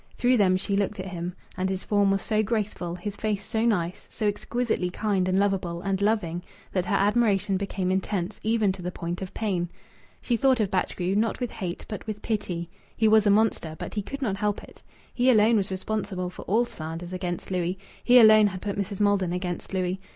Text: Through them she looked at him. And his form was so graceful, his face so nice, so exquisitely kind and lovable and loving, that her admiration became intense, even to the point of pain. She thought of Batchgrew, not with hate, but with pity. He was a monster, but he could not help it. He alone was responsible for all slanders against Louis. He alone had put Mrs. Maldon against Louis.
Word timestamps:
Through 0.17 0.37
them 0.37 0.57
she 0.57 0.75
looked 0.75 0.99
at 0.99 1.05
him. 1.05 1.35
And 1.55 1.69
his 1.69 1.83
form 1.83 2.09
was 2.09 2.23
so 2.23 2.41
graceful, 2.41 2.95
his 2.95 3.17
face 3.17 3.45
so 3.45 3.63
nice, 3.65 4.07
so 4.11 4.25
exquisitely 4.27 4.89
kind 4.89 5.29
and 5.29 5.37
lovable 5.37 5.81
and 5.83 6.01
loving, 6.01 6.41
that 6.71 6.85
her 6.85 6.95
admiration 6.95 7.55
became 7.55 7.91
intense, 7.91 8.39
even 8.41 8.71
to 8.71 8.81
the 8.81 8.89
point 8.91 9.21
of 9.21 9.31
pain. 9.35 9.69
She 10.19 10.37
thought 10.37 10.59
of 10.59 10.71
Batchgrew, 10.71 11.15
not 11.15 11.39
with 11.39 11.51
hate, 11.51 11.85
but 11.87 12.07
with 12.07 12.23
pity. 12.23 12.67
He 12.97 13.07
was 13.07 13.27
a 13.27 13.29
monster, 13.29 13.75
but 13.77 13.93
he 13.93 14.01
could 14.01 14.23
not 14.23 14.37
help 14.37 14.63
it. 14.63 14.81
He 15.13 15.29
alone 15.29 15.55
was 15.57 15.69
responsible 15.69 16.31
for 16.31 16.41
all 16.45 16.65
slanders 16.65 17.13
against 17.13 17.51
Louis. 17.51 17.77
He 18.03 18.17
alone 18.17 18.47
had 18.47 18.63
put 18.63 18.77
Mrs. 18.77 18.99
Maldon 19.01 19.31
against 19.33 19.71
Louis. 19.71 19.99